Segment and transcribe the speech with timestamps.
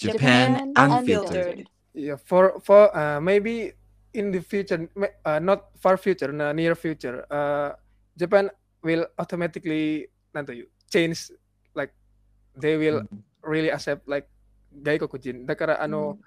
[0.00, 1.68] Japan, unfiltered.
[1.92, 3.72] Yeah, for for uh, maybe
[4.14, 4.88] in the future,
[5.24, 7.76] uh, not far future, no, near future, uh,
[8.16, 8.48] Japan
[8.82, 10.08] will automatically
[10.88, 11.30] change
[11.74, 11.92] like
[12.56, 13.22] they will mm.
[13.44, 14.26] really accept like
[14.82, 15.46] 外国人。
[15.46, 16.18] だからあの、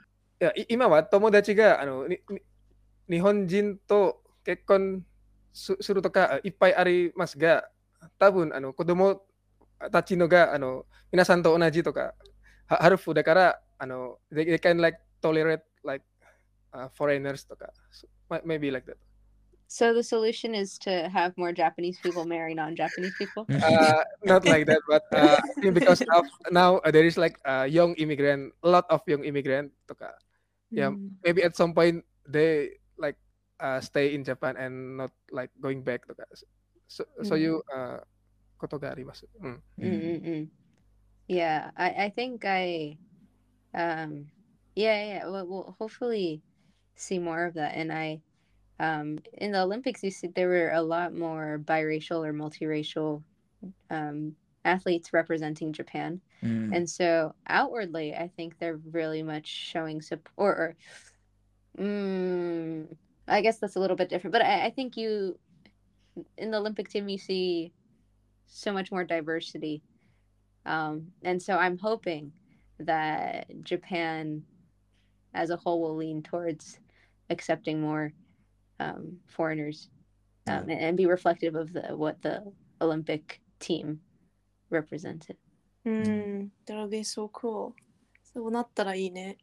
[0.42, 2.42] いやい今は友達があのにに
[3.10, 5.06] 日本人と結婚
[5.54, 7.70] すするとかいっぱいありますが
[8.20, 9.22] 多分あの子供
[9.92, 12.14] たちのがあの皆さんと同じとか
[12.68, 16.04] はハルフだからあの they, they can like tolerate like、
[16.74, 17.72] uh, foreigners とか、
[18.30, 18.98] maybe like that
[19.74, 23.50] So the solution is to have more Japanese people marry non-Japanese people.
[23.58, 25.42] Uh, not like that, but uh,
[25.74, 29.74] because of now uh, there is like a young immigrant, a lot of young immigrant.
[30.70, 31.18] Yeah, mm.
[31.26, 33.18] maybe at some point they like
[33.58, 36.06] uh, stay in Japan and not like going back.
[36.86, 37.34] So, so hmm.
[37.34, 37.34] uh, hmm.
[37.34, 37.42] mm.
[37.42, 38.00] you uh,
[39.42, 39.58] mm.
[39.82, 40.44] Mm-hmm.
[41.26, 42.98] Yeah, I, I think I,
[43.74, 44.30] um,
[44.78, 45.22] yeah, yeah.
[45.26, 46.46] We'll, we'll hopefully
[46.94, 48.22] see more of that, and I
[48.84, 53.24] um, in the Olympics, you see there were a lot more biracial or multiracial
[53.90, 56.20] um, athletes representing Japan.
[56.44, 56.74] うん。
[56.74, 60.58] And so outwardly, I think they're really much showing support.
[60.60, 60.76] Or,
[61.80, 62.86] mm,
[63.26, 64.34] I guess that's a little bit different.
[64.34, 65.40] But I, I think you,
[66.38, 67.72] in the Olympic team, you see
[68.48, 69.82] so much more diversity.
[70.66, 72.34] Um, and so I'm hoping
[72.80, 74.44] that Japan
[75.34, 76.80] as a whole will lean towards
[77.30, 78.12] accepting more
[78.80, 79.90] um, foreigners
[80.48, 80.76] um, yeah.
[80.76, 82.44] and, be reflective of the what the
[82.82, 84.00] Olympic team
[84.70, 85.38] represented.
[85.86, 87.76] Mm, that would be so cool.
[88.34, 89.38] So not that I it.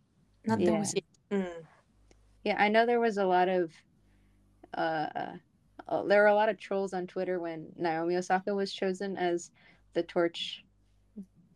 [0.44, 0.64] Not that
[1.30, 1.38] yeah.
[1.38, 1.64] Mm.
[2.44, 3.70] yeah, I know there was a lot of
[4.76, 5.06] uh,
[5.88, 9.50] uh, there were a lot of trolls on Twitter when Naomi Osaka was chosen as
[9.94, 10.64] the torch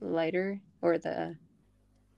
[0.00, 1.36] lighter or the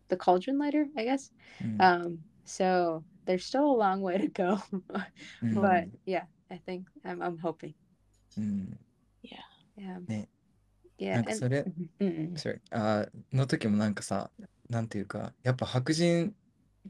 [0.08, 1.30] the cauldron lighter, I guess.
[1.62, 1.80] Mm.
[1.80, 4.58] Um, so there's still a long way to go.
[5.42, 7.74] う ん but yeah, I think I'm I'm hoping.
[8.38, 8.78] うん。
[9.22, 10.00] Yeah.
[10.08, 10.28] Ne.
[10.98, 11.14] Yeah.
[11.16, 14.30] なんか and- それ、mm, mm, sorry あーの時もなんかさ、
[14.70, 16.34] なんていうか、やっぱ白人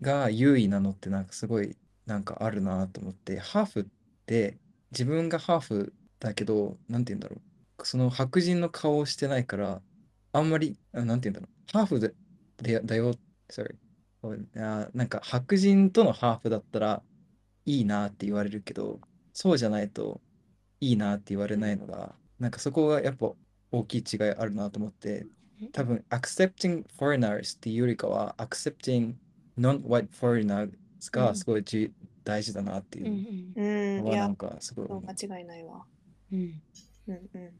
[0.00, 1.76] が優位なのってなんかすごい
[2.06, 3.84] なんかあるなと思って、ハーフっ
[4.26, 4.58] て
[4.92, 7.36] 自分がハーフだけど、なんて言うんだろ
[7.78, 9.82] う、その白人の顔をしてないから、
[10.32, 12.14] あんまり、あなんて言うんだろう、ハーフで、
[12.58, 13.14] でだよ、
[13.50, 13.76] sorry
[14.32, 17.02] あーなんか白人とのハーフだったら
[17.64, 19.00] いいなって言われるけど、
[19.32, 20.20] そうじゃないと
[20.80, 23.32] いいなって言われないのが、なんかそこがやっぱ
[23.72, 25.26] 大きい違いあるなと思って、
[25.72, 29.14] 多分 accepting foreigners っていうよりかは accepting
[29.58, 30.70] non-white foreigners
[31.12, 31.92] がすごいじ、
[32.24, 33.06] 大事だなっていう
[33.56, 35.10] mm, のはなん、かすごいそう思う。
[35.10, 35.84] 間違いないわ。
[36.32, 36.52] mm,
[37.08, 37.50] うんうん。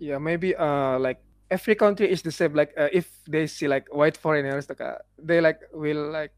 [0.00, 2.53] Yeah, maybe uh like every country is the same.
[2.53, 6.33] Like uh, if they see like white foreigners とか they like will like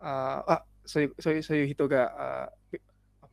[0.00, 2.80] ああそういうそういうそういう人があみ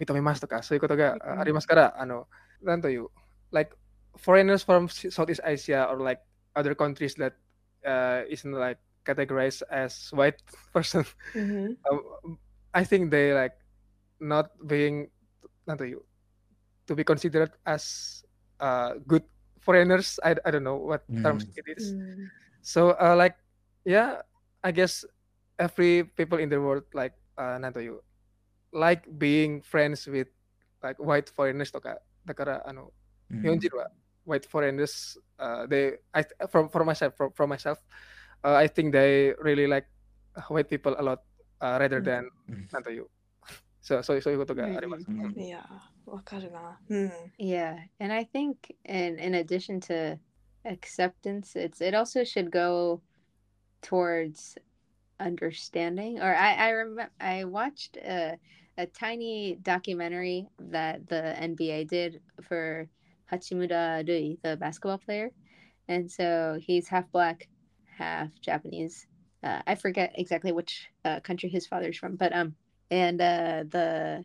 [0.05, 2.27] 認めますとかそういうことがあありますからあの
[2.61, 3.07] なんという
[3.51, 3.75] like
[4.17, 6.21] foreigners from Southeast Asia or like
[6.55, 7.33] other countries that
[7.85, 10.38] uh, isn't like categorized as white
[10.73, 11.05] person
[11.35, 11.77] うん。
[11.83, 12.38] uh,
[12.71, 13.55] I think they like
[14.19, 15.09] not being
[15.66, 16.01] なんという
[16.88, 18.25] to be considered as
[18.59, 19.23] uh, good
[19.67, 21.53] foreigners I, I don't know what terms Mm.
[21.55, 22.31] it is うん。
[22.61, 23.35] so uh, like
[23.85, 24.21] yeah
[24.61, 25.05] I guess
[25.57, 28.01] every people in the world like uh, なんという
[28.73, 30.27] like being friends with
[30.81, 32.91] like white foreigners とかだからあの
[33.31, 33.89] うん日本人は
[34.25, 37.79] white foreigners uh, they I from for myself from, from myself
[38.44, 39.88] uh, I think they really like
[40.49, 41.19] white people a lot
[41.59, 43.07] uh, rather うん than うんなんという
[43.88, 45.05] そうそういうそういうことがあります。
[45.09, 45.63] うんうんいや、
[46.05, 46.79] わかるな。
[46.89, 47.11] うん。
[47.38, 48.55] Yeah, and I think
[48.85, 50.17] in in addition to
[50.66, 53.01] acceptance, it's it also should go
[53.81, 54.57] towards
[55.19, 56.19] understanding.
[56.19, 58.38] Or I I remember I watched a
[58.77, 62.88] a tiny documentary that the NBA did for
[63.31, 65.31] Hachimura Rui, the basketball player,
[65.88, 67.47] and so he's half black,
[67.97, 69.07] half Japanese.
[69.44, 72.56] Uh, I forget exactly which uh, country his father's from, but um,
[72.90, 74.25] and uh, the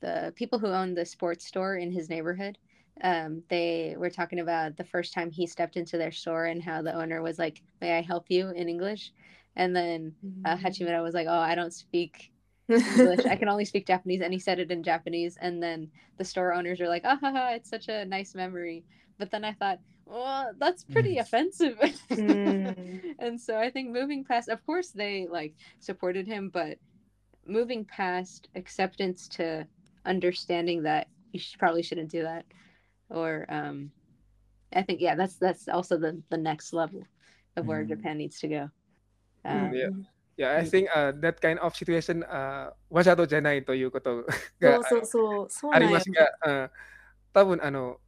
[0.00, 2.58] the people who own the sports store in his neighborhood
[3.02, 6.82] um, they were talking about the first time he stepped into their store and how
[6.82, 9.12] the owner was like may i help you in english
[9.56, 10.14] and then
[10.44, 12.30] uh, hachimura was like oh i don't speak
[12.86, 16.24] english i can only speak japanese and he said it in japanese and then the
[16.24, 18.84] store owners were like ah ha, ha, it's such a nice memory
[19.18, 21.20] but then i thought well, that's pretty Mm.
[21.20, 21.78] offensive.
[22.10, 23.00] うん。
[23.18, 26.78] and so I think moving past, of course, they like supported him, but
[27.49, 29.67] moving past acceptance to
[30.05, 32.45] understanding that you should, probably shouldn't do that,
[33.09, 33.91] or um,
[34.73, 37.03] I think yeah, that's that's also the the next level
[37.55, 37.89] of where Mm.
[37.89, 38.69] Japan needs to go.
[39.45, 39.89] Mm, Um, yeah.
[40.37, 44.25] Yeah, I think uh, that kind of situation uh, わざとじゃないということ
[44.59, 45.49] がそうそうそう。
[45.49, 46.69] そうあなんよりますが、uh,
[47.31, 48.01] 多分あの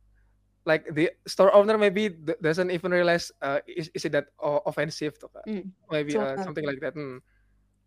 [0.65, 4.61] like the store owner maybe d- doesn't even realize uh, is, is it that o-
[4.65, 7.23] offensive とか、うん maybe そう uh, なん something like that、うん、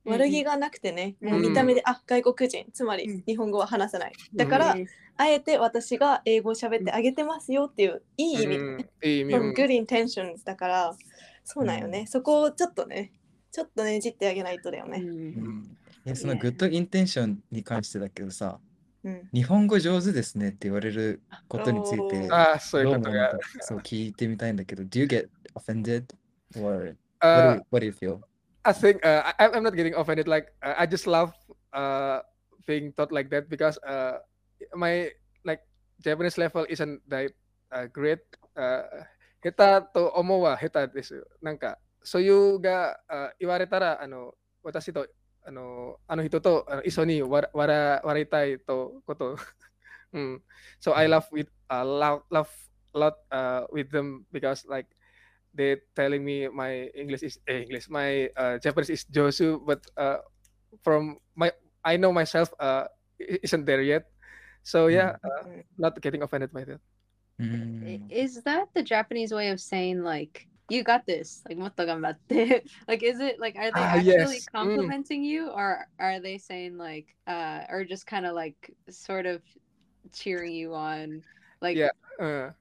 [0.06, 4.14] 悪気がなくてね、もううん見た目で、あ外国人、つまうんり日本語は話せない。
[4.36, 4.88] だから、うん
[5.18, 10.96] あえて私が英語を喋ってあげてますよっていういい意味、うんいい意味、good intentions だから、
[11.46, 12.06] そうなんよね。
[12.06, 13.14] そこをちょっとね、
[13.50, 14.98] ちょっとねじってあげないとだよね。
[15.02, 18.60] うんいやその.グッドインテンションに関してだけどさ、
[19.06, 19.30] うん。
[19.34, 23.40] 日本語上手ですねって言われることについてああ、そういどううことが。
[23.62, 26.04] そう聞いてみたいんだけど、Do you get offended?
[26.58, 28.20] Or what do Uh, you, what do you feel?
[28.66, 30.28] I think uh, I, I'm not getting offended.
[30.28, 31.32] Like uh, I just love
[31.72, 32.26] uh,
[32.66, 34.26] being taught like that because uh,
[34.74, 35.14] my
[35.46, 35.62] like
[36.02, 37.32] Japanese level isn't that
[37.72, 38.26] uh, great.
[38.58, 39.06] Uh,
[39.46, 41.22] heta to omowa heta desu.
[41.46, 44.34] Nanka soyu ga uh, iwaretara ano
[44.66, 45.06] watashi to
[45.46, 49.38] ano ano hito to ano, iso ni wara, wara waritai to koto.
[50.16, 50.40] Mm.
[50.80, 51.12] So I mm.
[51.12, 52.48] love with uh, love love
[52.96, 54.88] lot uh, with them because like
[55.56, 60.20] they telling me my English is eh, English, my uh, Japanese is Josu, but uh,
[60.84, 61.52] from my
[61.84, 62.86] I know myself uh,
[63.20, 64.06] isn't there yet.
[64.64, 66.82] So yeah, uh, not getting offended by that.
[67.40, 67.44] う
[67.84, 71.42] I- ん Is that the Japanese way of saying like you got this?
[71.48, 72.64] Like motto ganbatte.
[72.88, 74.46] like is it like are they Ah, actually yes.
[74.48, 74.52] Mm.
[74.52, 78.58] complimenting you or are they saying like uh or just kind of like
[78.90, 79.42] sort of
[80.14, 81.22] cheering you on?
[81.62, 81.92] Like Yeah.
[82.20, 82.52] Uh,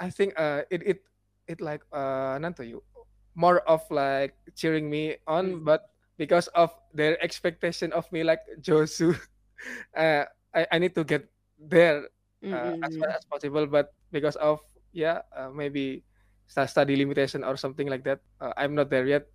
[0.00, 0.98] I think uh, it it
[1.47, 2.81] it like uh, なんという
[3.35, 5.63] more of like cheering me on, Mm.
[5.65, 5.81] but
[6.17, 9.13] because of their expectation of me like Josu,
[9.97, 12.09] uh, I I need to get there
[12.43, 12.99] uh, as mm-mm.
[12.99, 14.59] far as possible but because of
[14.91, 16.03] yeah uh, maybe
[16.47, 19.27] stu- study limitation or something like that uh, i'm not there yet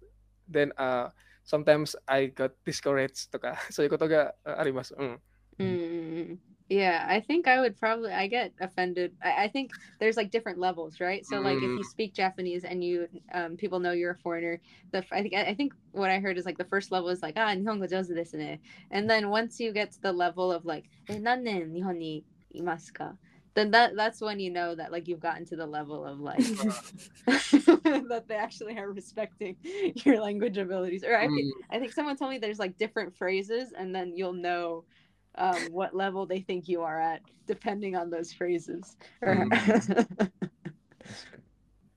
[0.46, 1.08] then uh,
[1.44, 5.20] sometimes i got discouraged とかそういうことがuh, あります、うん
[5.58, 6.38] Mm,
[6.73, 9.13] yeah, I think I would probably I get offended.
[9.23, 11.25] I, I think there's like different levels, right?
[11.25, 11.85] So like if you Mm.
[11.85, 14.61] speak Japanese and you um people know you're a foreigner,
[14.91, 17.35] the I think I think what I heard is like the first level is like
[17.37, 18.59] ah nihongo jozu desu ne,
[18.91, 22.25] and then once you get to the level of like "Eh, nannen nihon ni
[22.55, 23.13] imasu ka?"
[23.55, 26.41] Then that that's when you know that like you've gotten to the level of like
[27.27, 29.57] that they actually are respecting
[30.05, 31.03] your language abilities.
[31.03, 31.51] Or I think Mm.
[31.69, 34.85] I think someone told me there's like different phrases, and then you'll know
[35.35, 38.95] um, what level they think you are at, depending on those phrases.
[39.21, 39.47] Or-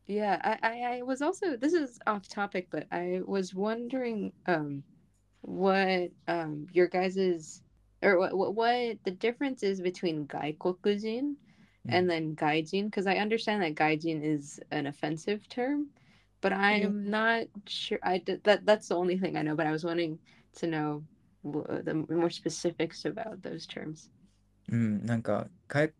[0.06, 4.85] yeah, I, I, I was also this is off topic, but I was wondering um,
[5.43, 7.62] what um, your guys's
[8.03, 11.35] or what, what what the difference is between gaikokujin
[11.88, 15.88] and then gaijin because I understand that gaijin is an offensive term,
[16.41, 17.99] but I'm not sure.
[18.03, 19.56] I did, that that's the only thing I know.
[19.56, 20.19] But I was wanting
[20.56, 21.05] to know
[21.85, 24.11] the more specifics about those terms.
[24.71, 25.93] うん、なんか外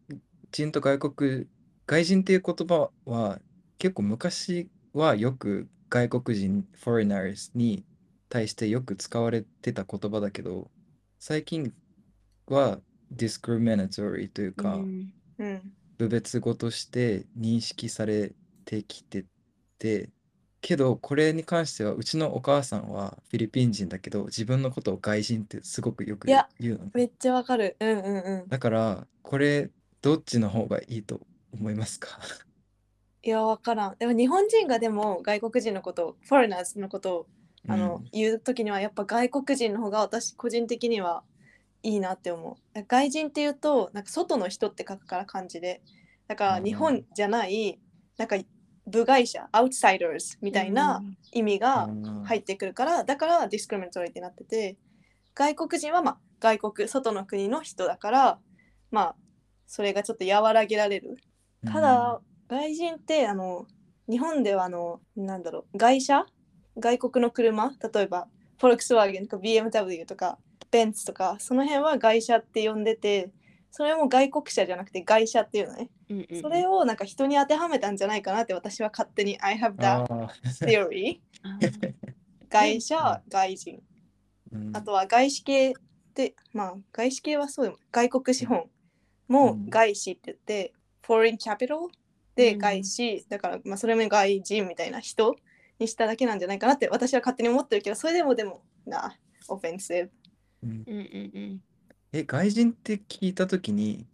[0.51, 1.47] 人と外国
[1.87, 3.39] 外人っていう言葉は
[3.79, 7.85] 結構昔はよく外国人 foreigners に
[8.29, 10.69] 対してよく使われてた言葉だけど
[11.21, 11.73] 最近
[12.49, 12.81] は
[13.15, 15.07] discriminatory というか、Mm.
[15.38, 15.73] うん。
[15.99, 18.33] 部別語として認識され
[18.65, 19.25] てきて
[19.79, 20.11] て
[20.66, 27.76] けどこれに関してはうちのお母さんはフィリピン人だけど自分のことを外人ってすごくよくいや言うのねめっちゃわかる。
[27.78, 28.49] うんうんうん。
[28.49, 29.70] だからこれ
[30.02, 31.20] どっちの方がいいと
[31.52, 32.18] 思いますか？
[33.23, 33.96] いや、わからん。
[33.96, 37.26] でも日本人がでも外国人のことを、フォレナーズのことを
[37.68, 41.23] あの、言うときにはやっぱ外国人の方が私個人的には
[41.85, 42.82] いいなって思う。
[42.88, 45.80] 外人っていうとなんか外の人って書くから漢字で。
[46.26, 47.78] だからうん日本じゃない
[48.16, 48.37] なんか
[48.87, 51.02] 部外者、アウトサイダーズみたいな
[51.33, 51.88] 意味が
[52.25, 54.76] 入ってくるから、だからディスクリミネトリーってなってて、
[55.35, 58.38] 外国人はまあ外国、外の国の人だから、
[58.90, 59.16] まあ
[59.66, 61.16] それがちょっと和らげられる。
[61.66, 63.66] ただ、外人ってあの
[64.09, 66.26] 日本ではあのなんだろう外車？
[66.78, 67.73] 外国の車？
[67.93, 68.28] 例えば
[68.59, 70.38] フォルクスワーゲンとか BMW とか
[70.71, 73.33] ベンツとかその辺は外車って呼んでて
[73.71, 75.90] それも外国車じゃなくて外車っていうのね
[76.41, 79.39] それをなんか人に当てはめたんじゃないかなって私は勝手に。
[79.41, 80.29] I have あ that
[80.65, 80.89] ー。
[80.89, 81.21] theory
[82.49, 83.83] 外車外人。
[84.53, 84.71] うん。
[84.77, 85.75] あとは外資系っ
[86.15, 88.71] てまあ外資系はそうでも外国資本
[89.29, 89.71] もうん。
[89.71, 90.73] 外資って言って、
[91.05, 91.89] foreign capital
[92.37, 92.59] でうん。
[92.59, 95.35] 外資、だからまあそれも外人みたいな人
[95.79, 99.17] にしただけなんじゃないかなって私は勝手に思ってるけどそれでもでもな
[99.49, 100.11] オフェンシブ
[100.63, 100.71] うん。
[100.71, 100.99] うんうんう
[101.55, 101.61] ん。
[102.13, 104.07] え、外人って聞いたときに、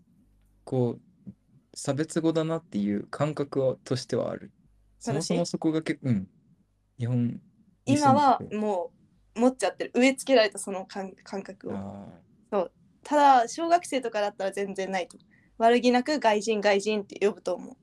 [0.65, 1.01] こう、
[1.75, 4.51] 差別語だなっていう感覚はとしてはある。
[4.99, 6.29] そもそもそこが結構、うん、
[6.99, 7.41] 日本
[7.87, 8.93] 今はも
[9.35, 9.93] う持っちゃってる。
[9.95, 11.77] 植え付けられたその感感覚を。
[11.77, 12.69] あ
[13.05, 15.19] ただ小学生とかだったら全然ないと。
[15.59, 17.77] 悪気なく外人外人って呼ぶと思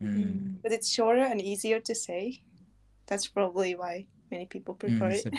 [0.00, 0.04] う。
[0.04, 0.10] ーう。
[0.10, 0.18] うん。
[0.18, 2.42] ん But it's shorter and easier to say.
[3.06, 5.32] That's probably why many people うん prefer そ it う。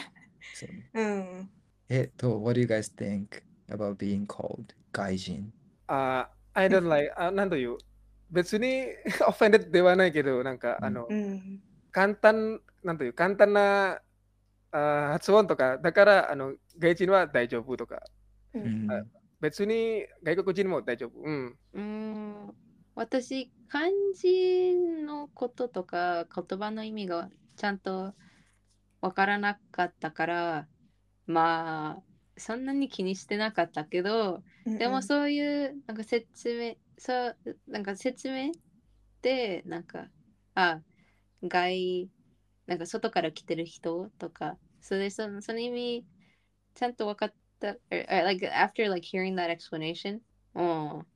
[0.53, 1.49] そう ん。
[1.89, 5.51] えっと、what do you guys think about being called 外人
[5.87, 7.77] ？Uh, I don't like, あなんという、
[8.31, 8.87] 別に
[9.27, 10.85] offended ではないけど、なんか、うん。
[10.85, 11.61] あの、うん。
[11.91, 14.01] 簡単、なんという、簡単な
[14.71, 18.01] あ発音とか、だから、あの、外人は大丈夫とか、
[18.53, 18.87] ううん。
[19.41, 21.19] 別に外国人も大丈夫。
[21.21, 21.57] うん。
[21.73, 22.55] うん。
[22.95, 28.13] 私漢字のこととか言葉の意味がちゃんと
[28.99, 30.67] わからなかったから
[31.25, 32.03] まあ
[32.35, 38.52] そんなに気にしてなかったけどでもそういうなんか説明そうなんか説明
[39.22, 40.08] でなんか
[40.54, 40.80] あ
[41.42, 42.10] 外
[42.66, 46.06] なんか外から来てる人とかそれでそのその意味
[46.74, 47.78] ちゃんと分かった or,
[48.10, 50.20] or like after like hearing that explanation
[50.54, 51.06] うん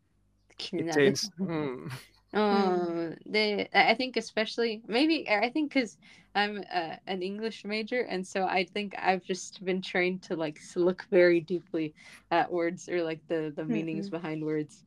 [0.57, 1.31] 気に It なる changed.
[1.41, 1.89] うん。
[2.33, 5.97] um, they, I I think especially maybe I think because
[6.35, 10.59] I'm uh, an English major, and so I think I've just been trained to like
[10.59, 11.95] s- look very deeply
[12.31, 14.85] at words or like the the meanings behind words,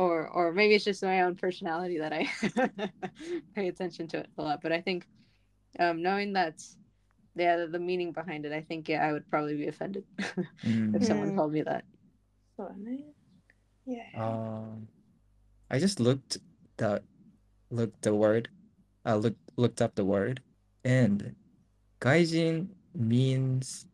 [0.00, 2.24] or or maybe it's just my own personality that I
[3.54, 4.62] pay attention to it a lot.
[4.62, 5.06] But I think
[5.78, 6.62] um, knowing that,
[7.36, 10.04] yeah, the, uh, the, meaning behind it, I think yeah, I would probably be offended
[10.64, 10.96] mm.
[10.96, 11.36] if someone mm.
[11.36, 11.84] called me that.
[13.84, 14.08] Yeah.
[14.16, 14.88] Um,
[15.70, 16.38] I just looked
[16.78, 17.02] the
[17.70, 18.48] looked the word,
[19.04, 20.40] I uh, looked looked up the word,
[20.82, 21.34] and
[22.00, 23.86] gaijin means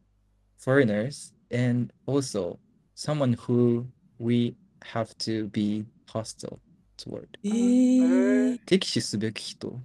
[0.56, 2.58] foreigners and also
[2.94, 3.86] someone who
[4.18, 6.58] we have to be hostile
[6.96, 7.28] toward.
[7.44, 9.80] えー敵視すべき人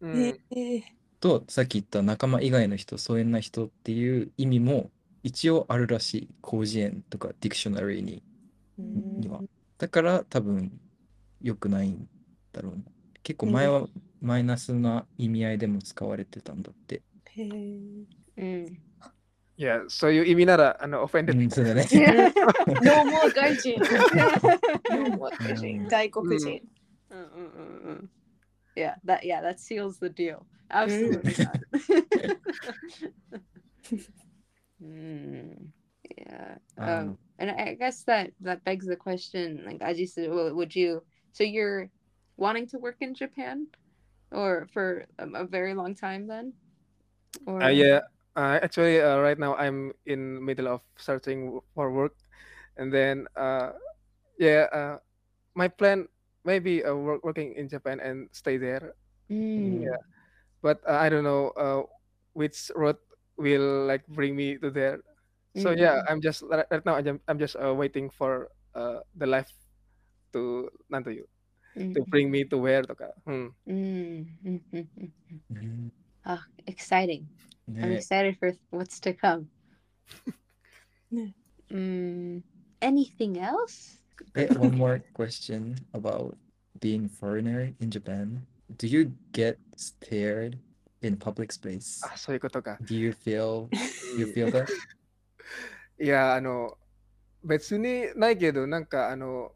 [0.00, 0.12] うん。
[0.18, 0.82] えー
[1.20, 4.90] とさっき言った仲間以外の人、疎遠な人っていう意味も
[5.22, 6.28] 一応あるらしい。
[6.44, 8.22] 広辞苑とかディクショナリーに。
[8.78, 9.40] には
[9.78, 10.80] だから多分
[11.40, 12.08] 良くないん
[12.52, 12.82] だろうな。
[13.22, 13.86] 結構前は
[14.20, 17.02] マイナスな意味合いでも使われてたんだって。
[17.26, 18.04] へー
[18.36, 18.66] Mm.
[18.66, 18.91] いや、そうい
[19.56, 21.36] Yeah, so you even are uh, an offended.
[21.36, 21.52] Mm,
[22.82, 23.80] no more gaijin.
[24.90, 25.84] no more gaijin.
[25.84, 26.22] Um, Daiko.
[26.24, 26.60] Mm.
[27.12, 28.08] Mm, mm.
[28.74, 30.46] Yeah, that yeah, that seals the deal.
[30.70, 31.34] Absolutely
[36.16, 36.56] Yeah.
[36.78, 41.02] Um, um, and I guess that that begs the question, like Aji said, would you?
[41.32, 41.90] So you're
[42.36, 43.66] wanting to work in Japan,
[44.30, 46.54] or for a, a very long time then?
[47.46, 48.00] Or uh, yeah,
[48.36, 52.16] uh, actually, uh, right now I'm in middle of searching for work,
[52.76, 53.72] and then uh,
[54.38, 54.96] yeah, uh,
[55.54, 56.08] my plan
[56.44, 58.94] maybe uh, work, working in Japan and stay there.
[59.30, 59.82] Mm.
[59.82, 60.00] Yeah,
[60.62, 61.82] but uh, I don't know uh,
[62.34, 62.96] which road
[63.36, 65.00] will like bring me to there.
[65.54, 66.08] So yeah, mm.
[66.08, 66.96] I'm just right now.
[67.28, 69.50] I'm just uh, waiting for uh, the life
[70.34, 71.24] to nantuyu
[71.94, 72.04] to Mm.
[72.10, 73.10] bring me to where to ka.
[73.26, 73.54] Hmm.
[73.66, 74.26] Mm.
[76.26, 77.28] Oh, exciting.
[77.69, 77.83] Ah, exciting.
[77.83, 79.47] I'm ね excited for what's to come.
[81.11, 81.31] Yeah.
[81.71, 82.43] Mm,
[82.81, 84.01] anything else?
[84.35, 86.35] Eh, one more question about
[86.79, 88.45] being foreigner in Japan.
[88.77, 90.59] Do you get stared
[91.01, 92.05] in public space?
[92.05, 92.77] あ、そういうことか。
[92.81, 93.69] Do you feel
[94.17, 94.67] you feel that?
[95.99, 96.77] いや、あの、
[97.43, 99.53] 別にないけど、なんか、あの、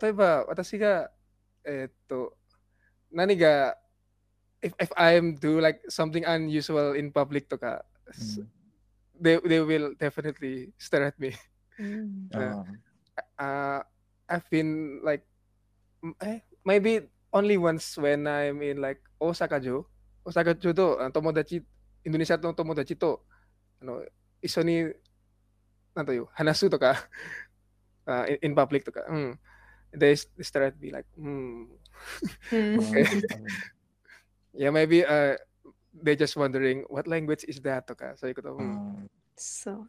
[0.00, 1.10] 例えば私が、
[1.64, 2.36] えーっと、
[3.12, 3.76] 何が、
[4.61, 8.47] if if I'm do like something unusual in public to ka, mm.
[9.15, 11.35] they they will definitely stare at me.
[11.79, 12.27] Hmm.
[12.35, 12.63] Nah, ah,
[13.19, 13.81] Uh, uh,
[14.31, 15.23] I've been like
[16.23, 17.03] eh, maybe
[17.35, 19.83] only once when I'm in like Osaka-jo.
[20.23, 21.59] Osaka-jo to, eh, tomodachi
[22.05, 23.19] Indonesia to tomodachi to,
[23.83, 24.03] ano
[24.39, 24.87] iso ni
[25.91, 26.95] nanto yo hanasu to ka
[28.07, 29.03] uh, in, in public to ka.
[29.11, 29.35] Mm.
[29.91, 31.65] They, they stare at me like hmm.
[32.53, 32.79] hmm.
[32.79, 33.03] okay.
[33.03, 33.47] Hmm.
[34.59, 35.37] yeah, maybe uh,
[35.95, 38.13] they just wondering what language is that, Toka?
[38.17, 38.43] So you could.
[38.43, 38.55] have...
[38.55, 38.75] Hmm.
[38.75, 39.07] Mm.
[39.37, 39.87] So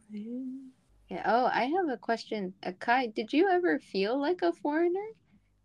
[1.09, 1.23] yeah.
[1.25, 2.53] Oh, I have a question.
[2.63, 5.09] Uh, Akai, did you ever feel like a foreigner?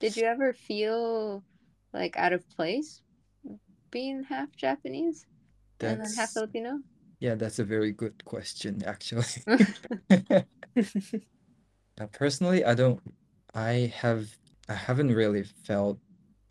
[0.01, 1.45] Did you ever feel
[1.95, 3.01] like out of place
[3.93, 5.25] being half Japanese
[5.79, 6.81] that's, and then half Filipino?
[7.21, 9.25] Yeah, that's a very good question, actually.
[9.47, 9.57] now,
[12.01, 13.01] uh, personally, I don't.
[13.55, 14.27] I have.
[14.69, 16.01] I haven't really felt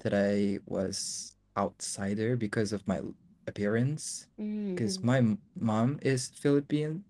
[0.04, 3.02] that I was outsider because of my
[3.48, 4.28] appearance.
[4.38, 5.04] Because Mhm.
[5.04, 5.20] my
[5.56, 7.04] mom is Philippine,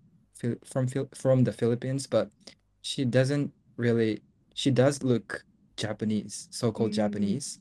[0.64, 2.30] from from the Philippines, but
[2.82, 4.22] she doesn't really.
[4.54, 5.44] She does look
[5.76, 7.00] Japanese, so-called Mm.
[7.02, 7.58] Japanese,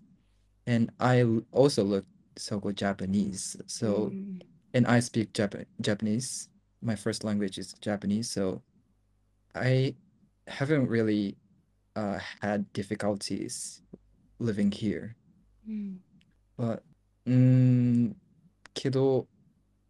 [0.67, 2.05] and I also look
[2.37, 3.55] so-called Japanese.
[3.67, 4.41] So Mm.
[4.73, 6.49] and I speak Jap- Japanese.
[6.81, 8.61] My first language is Japanese, so
[9.55, 9.95] I
[10.47, 11.37] haven't really
[11.95, 13.81] uh, had difficulties
[14.39, 15.15] living here.
[16.57, 16.63] Mm.
[16.63, 16.81] But
[17.25, 18.15] うーん
[18.73, 19.27] けど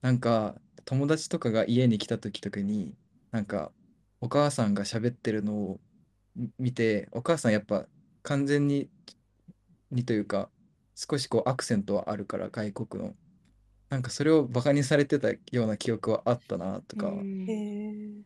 [0.01, 0.55] なんか
[0.85, 2.93] 友達とかが家に来た時とかに
[3.31, 3.71] なんか
[4.21, 5.79] お母さんが喋ってるのを
[6.35, 7.85] み見てお母さんやっぱ
[8.23, 8.89] 完全に
[9.91, 10.49] にというか
[10.95, 13.13] 少しこうアクセントはあるから外国の
[13.89, 18.23] なんかそれをバカにされてたような記憶はあったなとか Mm.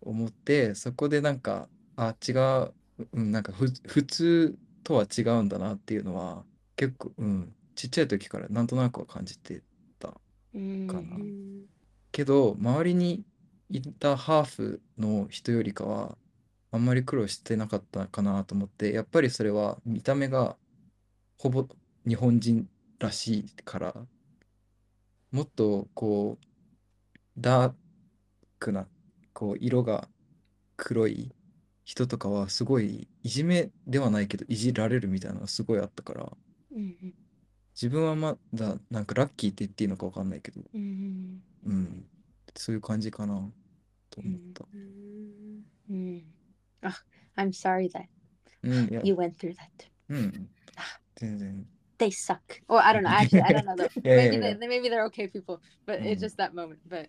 [0.00, 2.72] 思ってそこでなんかあ違う、
[3.12, 6.44] うん、なんかふ普通とは違うんだなっていうのは
[6.76, 9.62] 結構、うん、ちっちゃい時からなんとなくは感じて
[9.98, 10.14] たか
[10.54, 10.60] な。
[10.60, 11.62] Mm.
[12.10, 13.24] けど周りに
[13.68, 16.16] いたハーフの人よりかは
[16.72, 20.56] あんまり苦労してなかったかなと思ってやっぱりそれは見た目が
[21.38, 21.68] ほぼ
[22.06, 22.68] 日本人
[22.98, 23.94] らしいから
[25.30, 26.46] もっとこう
[27.38, 27.72] ダー
[28.58, 28.86] クな
[29.34, 30.08] こう色が
[30.76, 31.32] 黒い
[31.84, 36.32] 人とかはすごいいじめではないけどいじられるみたいなのがすごいあったから
[36.74, 37.12] Mhm.
[37.76, 41.38] 自分はまだなんかラッキーって言っていいのかわかんないけど Mhm.
[41.66, 42.06] うん
[42.54, 43.34] そういう感じかな
[44.08, 44.64] と思った。
[44.72, 46.22] うん Mm.
[46.82, 46.90] Oh,
[47.36, 48.06] I'm sorry that
[48.64, 49.88] うん、いや、you went through that.
[50.08, 50.48] うん。
[51.14, 51.66] 全然。
[51.98, 52.40] They suck.
[52.68, 53.10] Or I don't know.
[53.10, 53.76] Actually, I don't know.
[53.76, 53.88] Though.
[54.02, 54.58] Yeah, maybe yeah, they, yeah.
[54.58, 56.26] they maybe they're okay people, but it's Mm.
[56.26, 56.80] just that moment.
[56.88, 57.08] But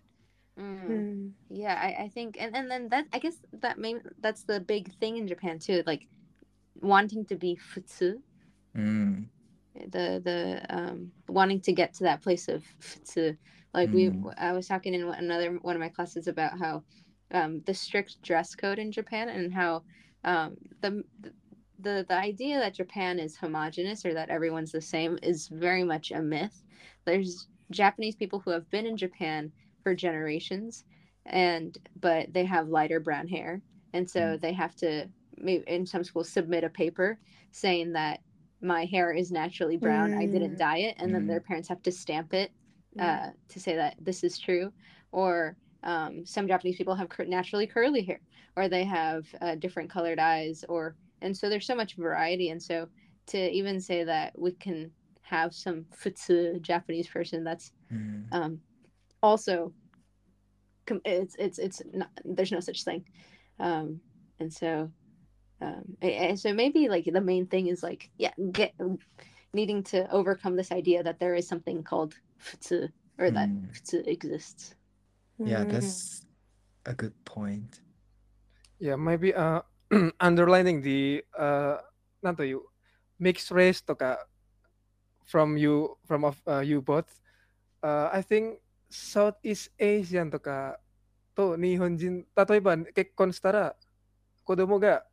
[0.56, 3.96] う mm, ん yeah, I, I think, and, and then that I guess that may
[4.20, 6.06] that's the big thing in Japan too, like
[6.80, 8.20] wanting to be futsu,
[8.74, 9.30] うん。
[9.88, 12.64] The the um wanting to get to that place of
[13.14, 13.36] to
[13.74, 14.24] Like we, Mm.
[14.38, 16.84] I was talking in another one of my classes about how
[17.32, 19.84] um the strict dress code in Japan and how
[20.24, 21.04] um the
[21.78, 26.10] the the idea that Japan is homogenous or that everyone's the same is very much
[26.10, 26.64] a myth.
[27.06, 30.84] There's Japanese people who have been in Japan for generations
[31.26, 34.40] and but they have lighter brown hair and so Mm.
[34.40, 35.08] they have to
[35.66, 37.18] in some schools submit a paper
[37.52, 38.20] saying that
[38.60, 40.10] my hair is naturally brown.
[40.10, 40.18] Mm.
[40.18, 40.58] I didn't mm.
[40.58, 41.14] dye it, and mm.
[41.14, 41.44] then their mm.
[41.44, 42.50] parents have to stamp it
[42.98, 44.72] uh, to say that this is true.
[45.12, 48.20] Or um, some Japanese people have cur- naturally curly hair,
[48.56, 52.50] or they have uh, different colored eyes, or and so there's so much variety.
[52.50, 52.88] And so
[53.26, 54.90] to even say that we can
[55.22, 58.24] have some futsu Japanese person, that's mm.
[58.32, 58.60] um,
[59.22, 59.72] also
[61.04, 63.04] it's it's it's not, there's no such thing,
[63.60, 64.00] um,
[64.40, 64.90] and so
[65.61, 68.73] um, a- and so maybe like the main thing is like yeah get
[69.53, 73.69] needing to overcome this idea that there is something called futsu or that Mm.
[73.71, 74.75] futsu exists
[75.39, 76.27] Yeah, うん that's
[76.85, 77.81] a good point.
[78.79, 79.61] Yeah, maybe uh
[80.19, 81.77] underlining the uh
[82.21, 82.61] なんという
[83.19, 84.27] mixed race とか
[85.25, 87.05] from you from of uh, you both
[87.81, 90.79] uh, I think Southeast Asian とか
[91.35, 93.75] と日本人例えば結婚したら
[94.43, 95.03] 子供が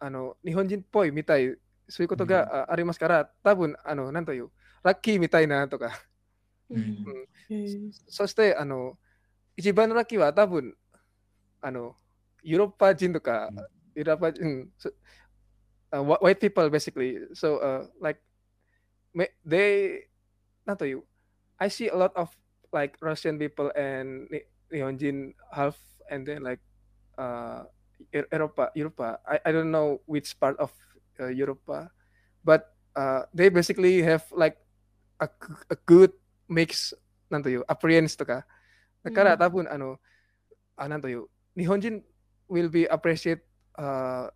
[0.00, 1.56] あの日本人っぽいみたい
[1.88, 4.50] そういうことが、あありますから多分あのなんという
[4.82, 5.92] ラッキーみたいなとか
[6.68, 7.04] うん
[7.48, 7.66] へえ
[8.08, 8.98] そしてあの
[9.56, 10.76] 一番のラッキーは多分
[11.60, 11.96] あの
[12.42, 13.56] ヨーロッパ人とか、うん
[13.96, 14.92] ヨーロッパ人、so,
[15.90, 17.16] uh, wh- white people basically.
[17.32, 18.20] So uh, like
[19.14, 20.08] ma- they
[20.66, 21.04] なんという
[21.56, 22.28] I see a lot of
[22.72, 25.74] like Russian people and に日本人 half
[26.12, 26.62] and then like
[27.16, 27.68] uh Eu-
[28.12, 30.70] Europa Europa I, I don't know which part of
[31.20, 31.90] uh, Europa
[32.44, 34.58] but uh, they basically have like
[35.18, 36.12] a, g- a good
[36.48, 36.94] mix
[37.30, 38.46] なんという appearance とか
[39.02, 39.98] だから、うん多分あの
[40.76, 42.02] あなんという日本人
[42.48, 43.40] will be appreciate
[43.78, 44.30] uh,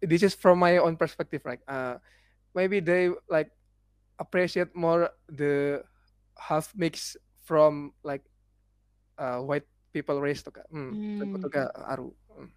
[0.00, 1.98] this is from my own perspective right uh,
[2.54, 3.50] maybe they like
[4.18, 5.82] appreciate more the
[6.38, 8.24] half mix from like
[9.18, 12.14] uh, white people race とか、うんそういうことがある、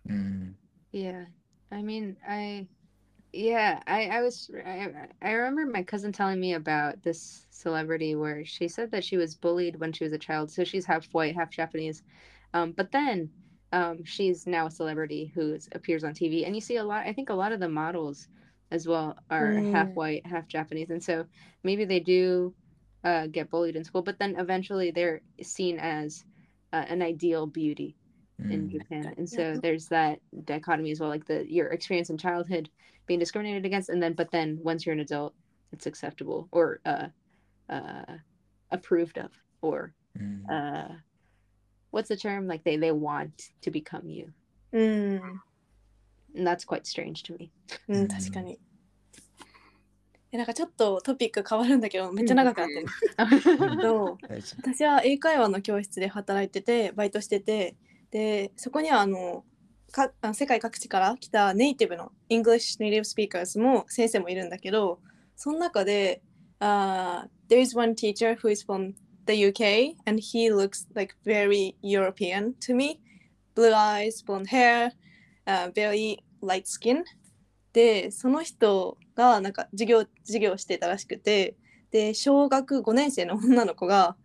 [0.08, 0.54] Mm.
[0.92, 1.24] Yeah.
[1.72, 2.66] I mean, I
[3.32, 4.88] yeah, I I was I,
[5.22, 9.34] I remember my cousin telling me about this celebrity where she said that she was
[9.34, 10.50] bullied when she was a child.
[10.50, 12.02] So she's half white, half Japanese.
[12.54, 13.30] Um, but then
[13.72, 17.06] um, she's now a celebrity who appears on TV, and you see a lot.
[17.06, 18.26] I think a lot of the models
[18.72, 19.72] as well are mm.
[19.72, 21.24] half white, half Japanese, and so
[21.62, 22.52] maybe they do
[23.04, 26.24] uh, get bullied in school, but then eventually they're seen as
[26.72, 27.96] uh, an ideal beauty
[28.39, 29.13] in Japan.
[29.17, 29.55] And Yeah.
[29.55, 32.69] so there's that dichotomy as well, like the your experience in childhood
[33.07, 35.33] being discriminated against, and then but then once you're an adult,
[35.71, 37.07] it's acceptable or uh,
[37.69, 38.17] uh,
[38.71, 40.43] approved of or うん。
[40.49, 40.95] uh,
[41.91, 44.33] what's the term like they they want to become you
[44.71, 45.41] うん、
[46.35, 47.51] and that's quite strange to me
[47.87, 48.59] うん、確かに。
[50.31, 52.87] えなんかちょっとトピック変わるんだけどめっちゃ長くなってる。
[53.81, 57.75] そう大丈私は英会話の教室で働いててバイトしてて
[58.10, 59.44] でそこにはあの
[59.92, 65.00] かあ世界各地から来たネイティブの English native speakers も先生もいるんだけど
[65.36, 66.22] その中で、
[66.60, 68.94] uh, There is one teacher who is from
[69.26, 73.00] the UK and he looks like very European to me
[73.54, 74.92] blue eyes, blonde hair、
[75.46, 77.02] uh, very light skin
[77.72, 81.56] でその人がなんか授業授業してたらしくて
[81.90, 84.16] で小学5年生の女の子が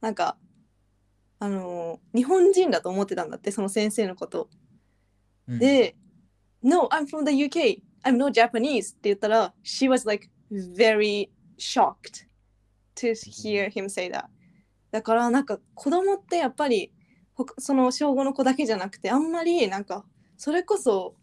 [0.00, 0.36] なんか
[1.42, 4.48] あのー日本人だと思ってたんだってその先生のこと。
[5.48, 5.58] 夫。
[5.58, 5.96] で
[6.62, 7.82] 「No, I'm from the UK.
[8.04, 12.28] I'm no Japanese」って言ったら She was like very shocked
[12.94, 14.26] to hear him say that.
[14.92, 16.92] だからなんか子供ってやっぱり
[17.58, 20.04] その小5の子だけじゃなくてあんまりなんか
[20.36, 21.16] それこそ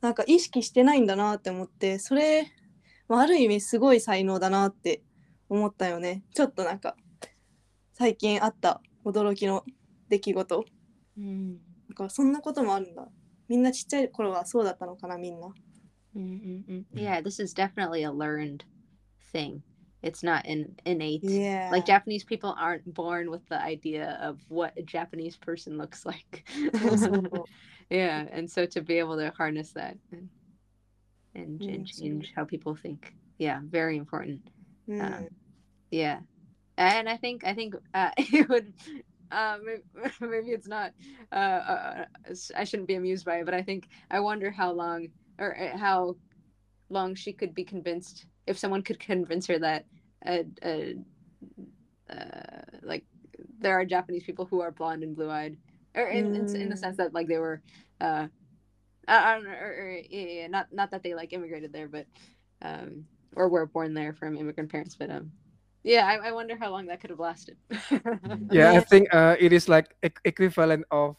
[0.00, 2.50] なんか意識してないんだなって思ってそれ
[3.06, 5.02] まあある意味すごい才能だなって
[5.50, 6.96] 思ったよねちょっとなんか
[7.92, 9.63] 最近あった驚きの
[10.09, 10.65] 出来事
[11.17, 11.57] Mm.
[11.89, 13.05] なんかそんなこともあるんだ
[13.49, 15.49] みんなちっちゃい頃はそうだったのかなみんな
[16.15, 16.85] Mm-mm-mm.
[16.93, 18.63] Yeah, this is definitely a learned
[19.31, 19.61] thing.
[20.03, 21.21] It's not in, innate.
[21.23, 26.05] Yeah Like Japanese people aren't born with the idea of what a Japanese person looks
[26.05, 26.43] like.
[26.73, 27.45] そうそうそう
[27.89, 30.27] yeah, and so to be able to harness that and
[31.35, 33.13] and, Mm, and so- change how people think.
[33.37, 34.39] Yeah, very important.
[34.87, 35.27] うん、 Um,
[35.91, 36.21] Yeah,
[36.76, 38.72] and I think I think uh, it would.
[39.30, 39.82] Uh, maybe,
[40.20, 40.92] maybe it's not.
[41.32, 42.04] Uh, uh,
[42.56, 45.08] I shouldn't be amused by it, but I think I wonder how long
[45.38, 46.16] or uh, how
[46.90, 49.86] long she could be convinced if someone could convince her that
[50.26, 50.94] uh, uh,
[52.10, 53.04] uh, like
[53.60, 55.56] there are Japanese people who are blonde and blue eyed,
[55.94, 56.78] or in, in in the Mm.
[56.78, 57.62] sense that like they were,
[58.00, 58.28] uh,
[59.08, 62.06] I, I don't know, or, or yeah, not not that they like immigrated there, but
[62.62, 65.32] um, or were born there from immigrant parents, but um,
[65.85, 67.57] yeah, I, I wonder how long that could have lasted.
[68.51, 68.81] Yeah, I Yeah.
[68.81, 71.15] think uh, it is like e- equivalent of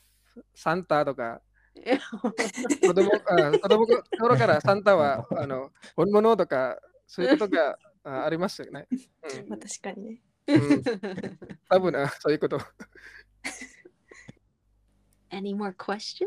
[0.55, 1.41] Santa とか
[1.75, 1.99] Yeah.
[2.87, 8.87] 子供あ子供の頃からサンタはあの本物とかそういうことがあありますよね。
[8.91, 10.83] うんまあ確かにね うん、
[11.71, 12.59] 多分なそういうこと。
[15.31, 16.27] Any more questions?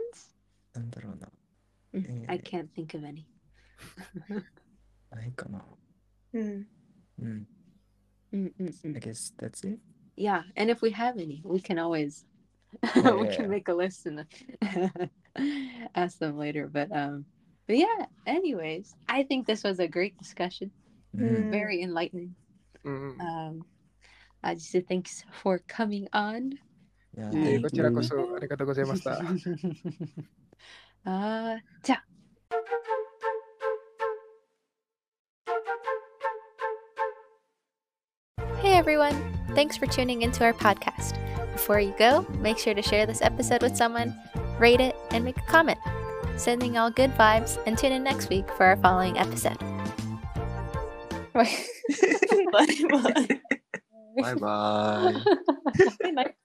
[0.74, 1.30] なんだろうな。
[1.94, 2.42] Mm, I Eh.
[2.42, 3.26] can't think of any.
[5.12, 5.64] ないかな。
[6.34, 6.68] うん
[7.22, 7.48] うん。
[8.34, 8.96] Mm-mm-mm.
[8.96, 9.80] I guess that's it.
[10.16, 12.26] Yeah, and if we have any, we can always
[12.96, 13.48] Yeah, we yeah, can yeah.
[13.48, 14.26] make a list and
[15.96, 16.68] ask them later.
[16.72, 17.26] But um,
[17.68, 18.06] but yeah.
[18.26, 20.72] Anyways, I think this was a great discussion.
[21.18, 21.50] うん。
[21.50, 21.52] Mm.
[21.52, 22.30] Very enlightening.
[22.84, 23.64] うん、 Um,
[24.42, 26.54] I just say thanks for coming on.
[27.18, 28.04] いやいえいえ thank こちらこ you.
[28.04, 29.12] そありがとうございました。
[31.06, 32.06] uh, じゃあ
[38.81, 39.15] everyone!
[39.55, 41.13] Thanks for tuning into our podcast.
[41.53, 44.19] Before you go, make sure to share this episode with someone,
[44.59, 45.79] rate it, and make a comment.
[46.39, 49.59] Sending all good vibes, and tune in next week for our following episode.
[51.35, 51.47] bye
[52.91, 53.41] bye.
[54.19, 54.35] Bye
[56.15, 56.33] bye.